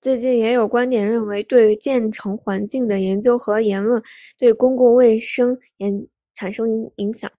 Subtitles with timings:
[0.00, 4.02] 最近也有观点认为对建成环境的研究和言论
[4.38, 5.58] 对公共卫生
[6.32, 7.30] 产生影响。